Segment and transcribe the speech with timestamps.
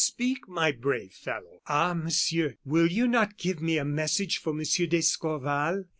[0.03, 1.93] "Speak, my brave fellow." "Ah!
[1.93, 5.85] Monsieur, will you not give me a message for Monsieur d'Escorval?